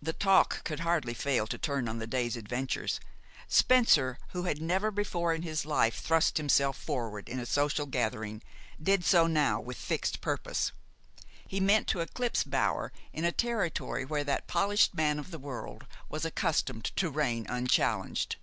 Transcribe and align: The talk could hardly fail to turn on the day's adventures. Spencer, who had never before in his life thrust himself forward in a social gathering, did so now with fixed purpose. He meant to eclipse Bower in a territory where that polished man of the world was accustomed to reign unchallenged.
The 0.00 0.14
talk 0.14 0.64
could 0.64 0.80
hardly 0.80 1.12
fail 1.12 1.46
to 1.48 1.58
turn 1.58 1.86
on 1.86 1.98
the 1.98 2.06
day's 2.06 2.34
adventures. 2.34 2.98
Spencer, 3.46 4.16
who 4.30 4.44
had 4.44 4.62
never 4.62 4.90
before 4.90 5.34
in 5.34 5.42
his 5.42 5.66
life 5.66 6.00
thrust 6.00 6.38
himself 6.38 6.78
forward 6.78 7.28
in 7.28 7.38
a 7.38 7.44
social 7.44 7.84
gathering, 7.84 8.40
did 8.82 9.04
so 9.04 9.26
now 9.26 9.60
with 9.60 9.76
fixed 9.76 10.22
purpose. 10.22 10.72
He 11.46 11.60
meant 11.60 11.88
to 11.88 12.00
eclipse 12.00 12.42
Bower 12.42 12.90
in 13.12 13.26
a 13.26 13.32
territory 13.32 14.06
where 14.06 14.24
that 14.24 14.46
polished 14.46 14.94
man 14.94 15.18
of 15.18 15.30
the 15.30 15.38
world 15.38 15.84
was 16.08 16.24
accustomed 16.24 16.86
to 16.96 17.10
reign 17.10 17.44
unchallenged. 17.46 18.36